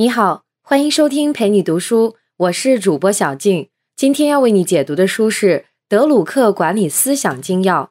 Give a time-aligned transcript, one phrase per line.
[0.00, 3.68] 你好，欢迎收听陪你读书，我是主播小静。
[3.94, 5.58] 今天要为你解读的书是
[5.90, 7.82] 《德鲁克管理思想精要》。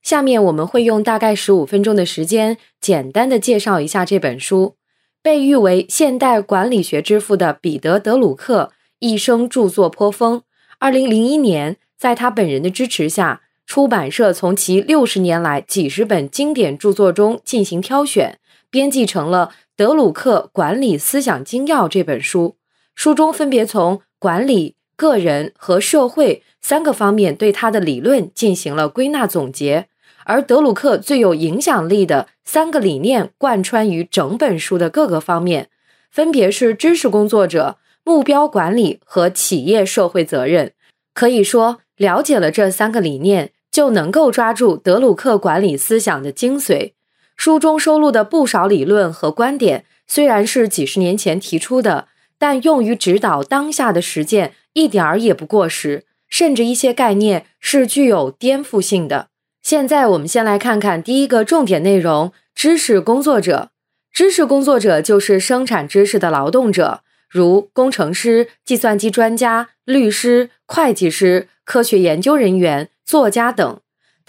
[0.00, 4.76] 下面我们会用大概十五分钟的时间，简单的介绍一下这本书。
[5.22, 10.40] 被誉为现代管理学之父的彼得·德鲁克一生著作颇丰。
[10.78, 18.38] 二零零一年，在他本人的支持下，出版社从其六十年来几十本经典著作中进行挑选，
[18.70, 19.52] 编辑成了。
[19.78, 22.56] 德鲁克管理思想精要这本书，
[22.96, 29.86] 书中分别从管理、个人和社会三个方面对他的理论进行了归纳总结，
[30.24, 35.68] 而德鲁克最有影响力的三个理念贯穿于整本书的各个方面，
[36.10, 40.72] 分别是知识工作者、目标管理和企业社会责任。
[41.14, 46.94] 可以说，了解了这三个理念，就能够抓住德鲁克管理思想的精髓。
[47.38, 59.28] 书中收录的不少理论和观点，虽然是几十年前提出的，但用于指导当下的实践一点儿也不过时，甚至一些概念是具有颠覆性的。
[59.62, 63.70] 现在我们先来看看第一个重点内容：知识工作者。
[64.12, 73.78] 知识工作者就是生产知识的劳动者，如工程师、计算机专家、律师、会计师、科学研究人员、作家等。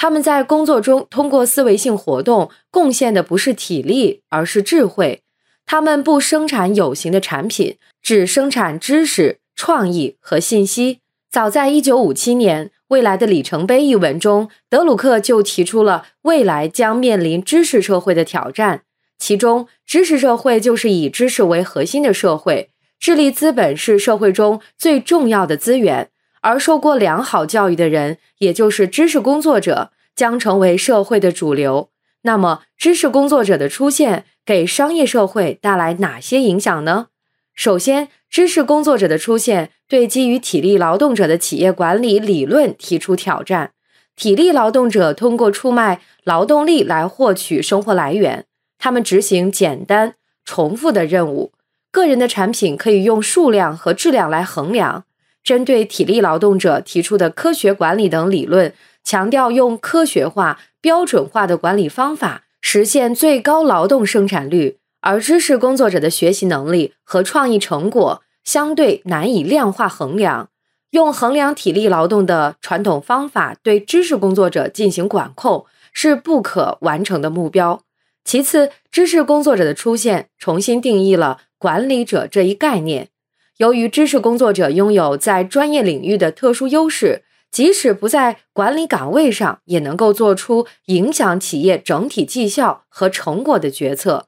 [0.01, 5.23] 他们在工作中通过思维性活动贡献的不是体力，而是智慧。
[5.65, 10.99] 他们不生产有形的产品，只生产知识、创意和信息。
[11.29, 18.83] 早在1957年，《未来的里程碑》一文中，德鲁克就提出了未来将面临知识社会的挑战，
[19.17, 22.69] 其中知识社会就是以知识为核心的社会。
[22.97, 26.09] 智力资本是社会中最重要的资源。
[26.41, 31.89] 而受过良好教育的人，也就是知识工作者，将成为社会的主流。
[32.23, 37.07] 那么，知识工作者的出现给商业社会带来哪些影响呢？
[37.53, 43.71] 首先，知识工作者的出现对基于体力劳动者的企业管理理论提出挑战。
[44.15, 48.45] 体力劳动者通过出卖劳动力来获取生活来源，
[48.77, 51.53] 他们执行简单重复的任务。
[51.91, 55.05] 个人的产品可以用数量和质量来衡量。
[55.43, 58.73] 针对体力劳动者提出的科学管理等理论，
[59.03, 70.49] 强调用科学化、标准化的管理方法实现最高劳动生产率，而知识工作者的学习能力和创意成果相对难以量化衡量。
[70.91, 77.81] 用衡量体力劳动的传统方法对知识工作者进行管控是不可完成的目标。
[78.25, 83.09] 其次，知识工作者的出现重新定义了管理者这一概念。
[83.59, 94.27] 由于知识工作者拥有在专业领域的特殊优势，即使不在管理岗位上，也能够做出影响企业整体绩效和成果的决策。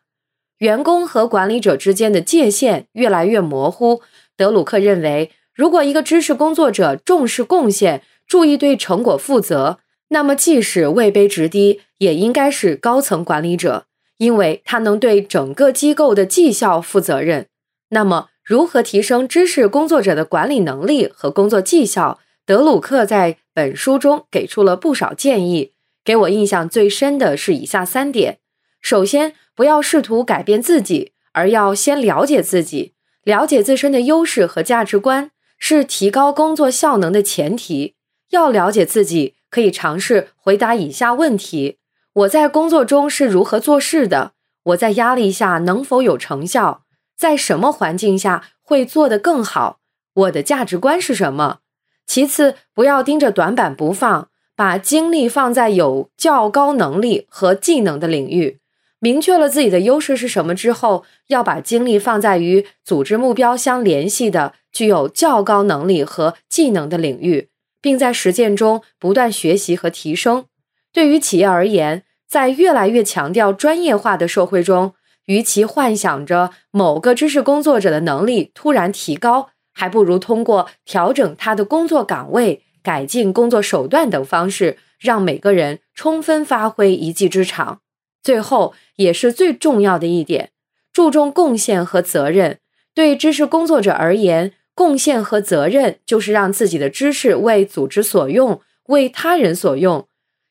[0.58, 4.02] 员工和管理者之间的界限越来越模糊。
[4.36, 13.86] 德鲁克认为，如果一个知识工作者重视贡献，注意对成果负责，那么即使位卑职低，也应该是高层管理者，
[14.18, 17.48] 因为他能对整个机构的绩效负责任。
[17.92, 18.28] 那么。
[18.52, 22.20] 如何提升知识工作者的管理能力和工作绩效？
[22.46, 25.72] 德鲁克在本书中给出了不少建议。
[26.04, 28.40] 给我印象最深的是以下三点：
[28.82, 32.92] 首先，不要试图改变自己，而要先了解自己。
[33.24, 37.96] 了解自身的优势和价值观是提高工作效能的前提。
[38.32, 41.78] 要了解自己，可以尝试回答以下问题：
[42.12, 44.34] 我在工作中是如何做事的？
[44.64, 46.84] 我在压力下能否有成效？
[47.22, 49.78] 在什么环境下会做得更好？
[50.12, 51.60] 我的价值观是什么？
[52.08, 58.58] 其次，不要盯着短板不放，把精力放在有较高能力和技能的领域。
[58.98, 67.50] 明确了自己的优势是什么之后，要把精力放在与组织目标相联系的、具有较高能力和技能的领域，
[67.80, 70.46] 并在实践中不断学习和提升。
[70.92, 74.96] 对于企业而言，在越来越强调专业化的社会中。
[75.32, 87.80] 与其幻想着某个知识工作者的能力突然提高，还不如通过调整他的工作岗位、改进工作手段等方式，让每个人充分发挥一技之长。
[88.22, 90.50] 最后，也是最重要的一点，
[90.92, 92.60] 注重贡献和责任。
[92.94, 100.06] 对知识工作者而言，贡献和责任就是让自己的知识为组织所用，为他人所用。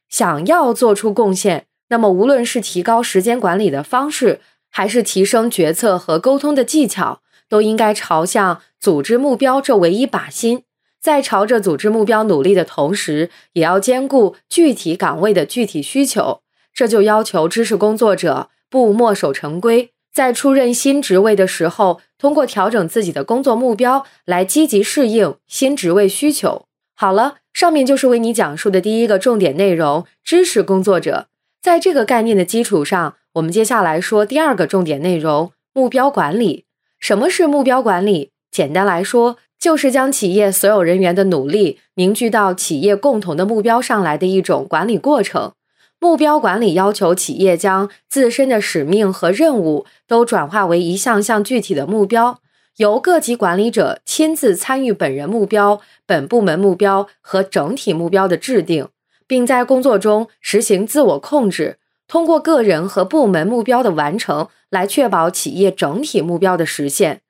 [0.09, 10.62] 想要做出贡献，那么无论是提高时间管理的方式，还是提升决策和沟通的技巧，都应该朝向组织目标这唯一靶心。
[11.00, 16.40] 在朝着组织目标努力的同时，也要兼顾具体岗位的具体需求。
[16.72, 26.67] 这就要求知识工作者不墨守成规，在出任新职位的时候，通过调整自己的工作目标来积极适应新职位需求。
[26.94, 31.28] 好了，上面就是为你讲述的第一个重点内容：知识工作者。
[31.62, 36.65] 在这个概念的基础上，我们接下来说第二个重点内容：目标管理。
[36.99, 38.32] 什么是目标管理？
[38.50, 45.53] 简单来说，就是将企业所有人员的努力凝聚到企业共同的目标上来的一种管理过程。
[46.00, 52.41] 目标管理要求企业将自身的使命和任务都转化为一项项具体的目标，
[52.79, 58.88] 由各级管理者亲自参与本人目标、本部门目标和整体目标的制定，
[59.29, 61.79] 并在工作中实行自我控制，
[62.11, 67.21] 通过个人和部门目标的完成来确保企业整体目标的实现。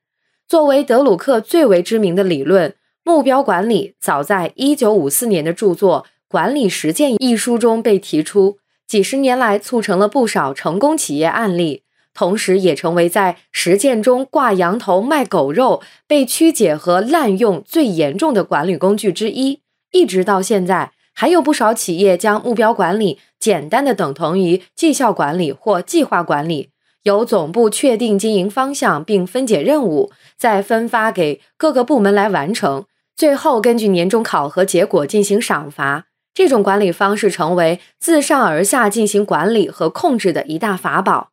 [0.49, 2.75] 作为德鲁克最为知名的理论，
[3.05, 6.07] 目标管理早在1954年的著作。
[6.27, 8.57] 《管理实践》一书中被提出，
[8.87, 11.83] 几十年来促成了不少成功企业案例，
[12.15, 19.61] 同时也成为在实践中挂羊头卖狗肉、被曲解和滥用最严重的管理工具之一。
[19.93, 26.69] 一直到现在，还有不少企业将目标管理简单的等同于绩效管理或计划管理，
[27.05, 32.85] 由总部确定经营方向并分解任务，再分发给各个部门来完成，
[33.17, 36.05] 最后根据年终考核结果进行赏罚。
[36.33, 41.31] 这种管理方式成为自上而下进行管理和控制的一大法宝。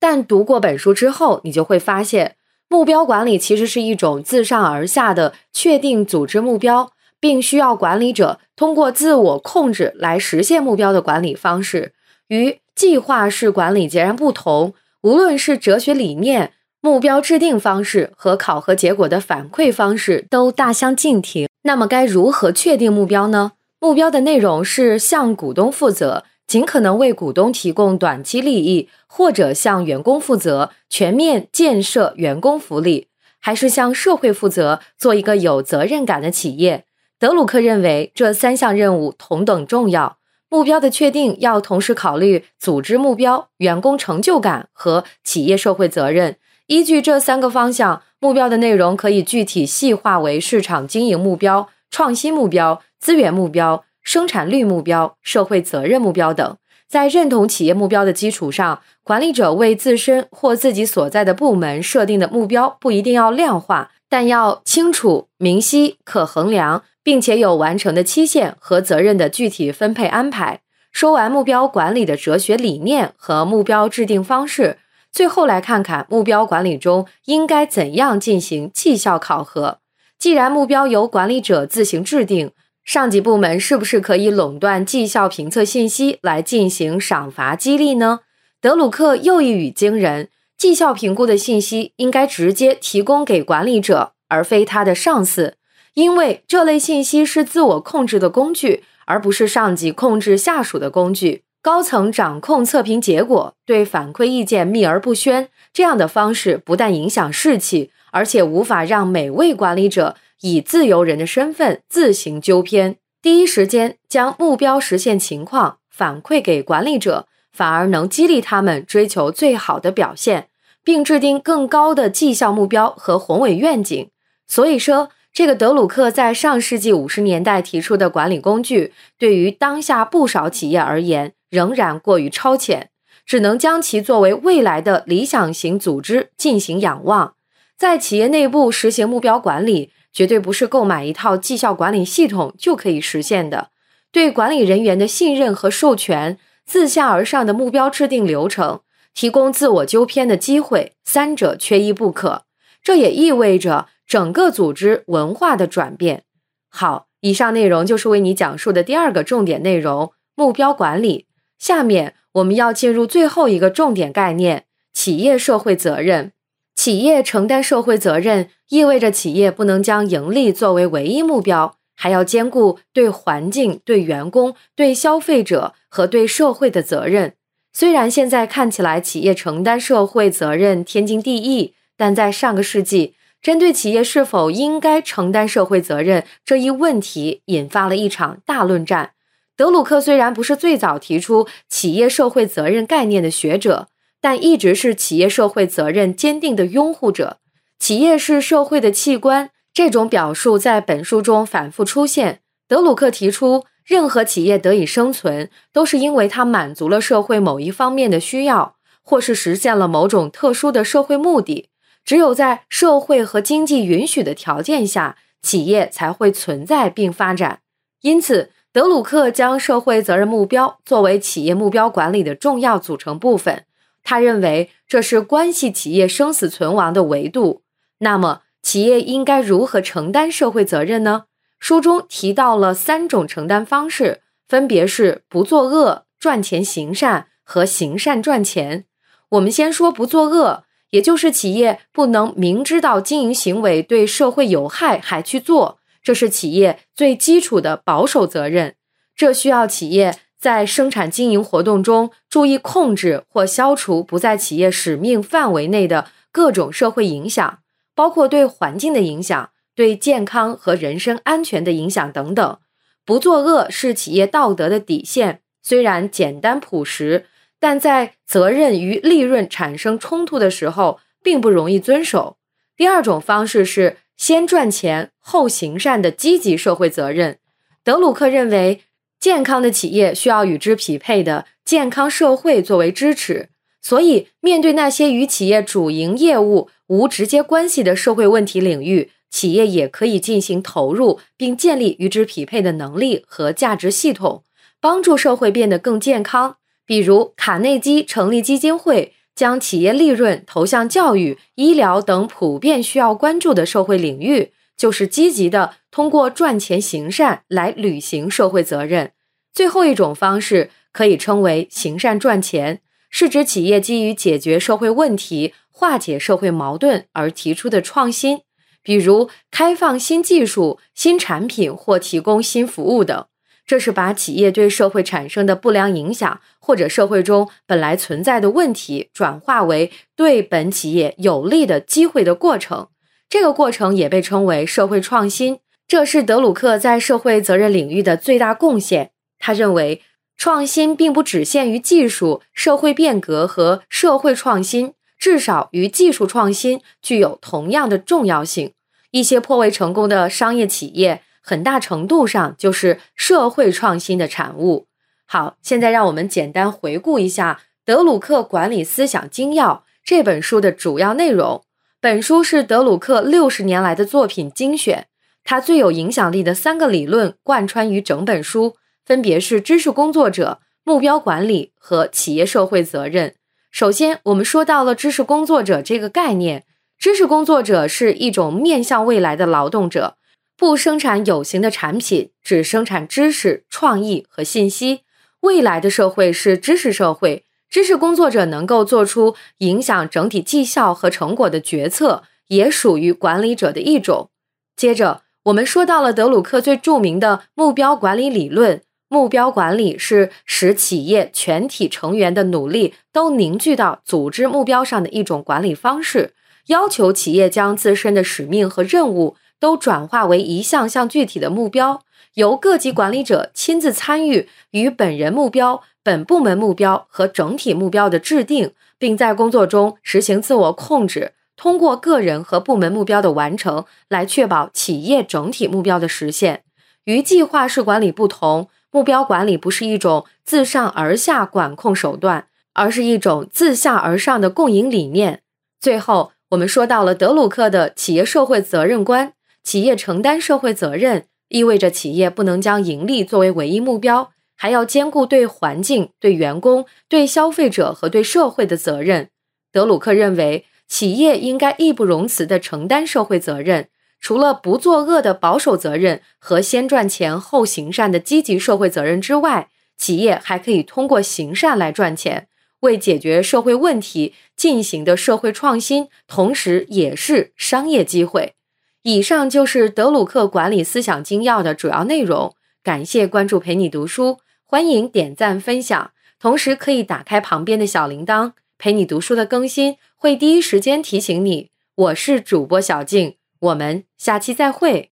[0.00, 2.36] 但读过本书之后，你就会发现，
[2.68, 11.92] 目标管理其实是一种自上而下的确定组织目标，并需要管理者通过自我控制来实现目标的管理方式，
[12.28, 14.74] 与计划式管理截然不同。
[15.02, 21.48] 无论是哲学理念、目标制定方式和考核结果的反馈方式，都大相径庭。
[21.62, 23.52] 那么，该如何确定目标呢？
[23.80, 33.06] 目标的内容是向股东负责，尽可能为股东提供短期利益，或者向员工负责，全面建设员工福利，
[33.38, 36.84] 还是向社会负责，做一个有责任感的企业？
[37.18, 40.18] 德鲁克认为这三项任务同等重要。
[40.48, 46.36] 目标的确定要同时考虑组织目标、员工成就感和企业社会责任。
[46.66, 52.82] 依据这三个方向，目标的内容可以具体细化为市场经营目标、创新目标。
[53.00, 56.56] 资源目标、生产率目标、社会责任目标等，
[56.88, 70.60] 在认同企业目标的基础上，管理者为自身或自己所在的部门设定的目标不一定要量化，但要清楚、明晰、可衡量，并且有完成的期限和责任的具体分配安排。
[70.92, 74.76] 说完目标管理的哲学理念和目标制定方式，
[75.10, 79.78] 最后来看看目标管理中应该怎样进行绩效考核。
[80.18, 82.50] 既然目标由管理者自行制定，
[82.84, 88.20] 上级部门是不是可以垄断绩效评测信息来进行赏罚激励呢？
[88.60, 90.28] 德鲁克又一语惊人：
[90.58, 95.54] 绩效评估的信息应该直接提供给管理者，而非他的上司，
[95.98, 101.42] 因为这类信息是自我控制的工具，而不是上级控制下属的工具。
[101.60, 110.14] 高层掌控测评结果，对反馈意见秘而不宣，这样的方式不但影响士气，而且无法让每位管理者。
[110.42, 120.46] 以自由人的身份自行纠偏，第一时间将目标实现情况反馈给管理者，反而能激励他们追求最好的表现，
[120.84, 124.08] 并制定更高的绩效目标和宏伟愿景。
[124.46, 132.90] 所以说，这个德鲁克在上世纪五十年代提出的管理工具，对于当下不少企业而言仍然过于超前，
[133.24, 137.34] 只能将其作为未来的理想型组织进行仰望，
[137.76, 139.92] 在企业内部实行目标管理。
[140.12, 143.68] 绝对不是购买一套绩效管理系统就可以实现的。
[144.10, 148.80] 对管理人员的信任和授权，自下而上的目标制定流程，
[149.14, 152.42] 提供自我纠偏的机会，三者缺一不可。
[152.82, 156.24] 这也意味着整个组织文化的转变。
[156.70, 161.26] 好，以上内容就是为你讲述的第二个重点内容——目标管理。
[161.58, 166.32] 下面我们要进入最后一个重点概念：企业社会责任。
[166.74, 177.34] 企业承担社会责任，意味着企业不能将盈利作为唯一目标，还要兼顾对环境、对员工、对消费者和对社会的责任。
[177.72, 189.12] 虽然现在看起来企业承担社会责任天经地义，但在上个世纪，针对企业是否应该承担社会责任这一问题，引发了一场大论战。
[189.56, 193.88] 德鲁克虽然不是最早提出企业社会责任概念的学者。
[194.20, 197.38] 但一直是企业社会责任坚定的拥护者。
[197.78, 202.40] 企业是社会的器官，这种表述在本书中反复出现。
[202.66, 211.68] 德鲁克提出，任何企业得以生存，都是因为它满足了社会某一方面的需要，或是实现了某种特殊的社会目的。
[212.08, 217.60] 只有在社会和经济允许的条件下，企业才会存在并发展。
[218.00, 223.66] 因此，德鲁克将社会责任目标作为企业目标管理的重要组成部分。
[224.02, 227.60] 他认为这是关系企业生死存亡的维度。
[227.98, 231.24] 那么，企业应该如何承担社会责任呢？
[231.58, 238.86] 书中提到了三种承担方式，分别是不作恶、赚钱行善和行善赚钱。
[239.28, 240.64] 我们先说不作恶。
[240.90, 248.74] 也就是企业不能明知道经营行为对社会有害还去做，这是企业最基础的保守责任。
[249.14, 257.58] 这需要企业在生产经营活动中注意控制或消除不在企业使命范围内的各种社会影响，
[257.94, 262.58] 包括对环境的影响、对健康和人身安全的影响等等。
[263.04, 267.26] 不作恶是企业道德的底线，虽然简单朴实。
[267.60, 272.36] 但在责任与利润产生冲突的时候，并不容易遵守。
[272.76, 277.38] 第二种方式是先赚钱后行善的积极社会责任。
[277.82, 278.82] 德鲁克认为，
[279.18, 283.48] 健康的企业需要与之匹配的健康社会作为支持。
[283.80, 294.42] 所以，面对那些与企业主营业务无直接关系的社会问题领域，企业也可以进行投入，并建立与之匹配的能力和价值系统，
[294.80, 296.56] 帮助社会变得更健康。
[296.88, 309.12] 比如，卡内基成立基金会，将企业利润投向教育、医疗等普遍需要关注的社会领域，就是积极的通过赚钱行善来履行社会责任。
[309.52, 312.80] 最后一种方式可以称为行善赚钱，
[313.10, 318.40] 是指企业基于解决社会问题、化解社会矛盾而提出的创新，
[318.82, 323.26] 比如开放新技术、新产品或提供新服务等。
[323.68, 332.88] 这是把企业对社会产生的不良影响，或者社会中本来存在的问题，转化为对本企业有利的机会的过程。
[333.28, 335.58] 这个过程也被称为社会创新。
[335.86, 339.10] 这是德鲁克在社会责任领域的最大贡献。
[339.38, 340.00] 他认为，
[340.38, 348.72] 创新并不只限于技术、社会变革和社会创新，至少与技术创新具有同样的重要性。
[349.10, 351.20] 一些颇为成功的商业企业。
[351.48, 354.86] 很大程度上就是社会创新的产物。
[355.24, 361.64] 好，现在让我们简单回顾一下《德鲁克管理思想精要》这本书的主要内容。
[362.02, 365.06] 本书是德鲁克六十年来的作品精选，
[365.42, 368.76] 他最有影响力的三个理论贯穿于整本书，
[369.06, 373.34] 分别是知识工作者、目标管理和企业社会责任。
[373.70, 376.66] 首先，我们说到了知识工作者这个概念。
[376.98, 380.17] 知识工作者是一种面向未来的劳动者。
[380.58, 385.02] 不生产有形的产品，只生产知识、创意和信息。
[385.42, 394.30] 未来的社会是知识社会，知识工作者能够做出影响整体绩效和成果的决策，也属于管理者的一种。
[394.74, 398.82] 接着，我们说到了德鲁克最著名的目标管理理论。
[399.08, 406.34] 目标管理是使企业全体成员的努力都凝聚到组织目标上的一种管理方式，
[406.66, 409.36] 要求企业将自身的使命和任务。
[409.60, 412.02] 都转化为一项项具体的目标，
[412.34, 426.62] 由各级管理者亲自参与与本人目标、本部门目标和整体目标的制定，并在工作中实行自我控制，通过个人和部门目标的完成来确保企业整体目标的实现。
[427.04, 435.42] 与计划式管理不同，目标管理不是一种自上而下管控手段，而是一种自下而上的共赢理念。
[435.80, 439.32] 最后，我们说到了德鲁克的企业社会责任观。
[439.68, 449.28] 企业承担社会责任，意味着企业不能将盈利作为唯一目标，还要兼顾对环境、对员工、对消费者和对社会的责任。
[449.70, 462.48] 德鲁克认为，企业应该义不容辞地承担社会责任，除了不作恶的保守责任和先赚钱后行善的积极社会责任之外，企业还可以通过行善来赚钱，
[462.80, 468.54] 为解决社会问题进行的社会创新，同时也是商业机会。
[469.02, 472.54] 以上就是德鲁克管理思想精要的主要内容。
[472.82, 481.70] 感谢关注陪你读书，欢迎点赞分享，同时可以打开旁边的小铃铛，陪你读书的更新会第一时间提醒你。
[481.94, 485.10] 我是主播小静，我们下期再会。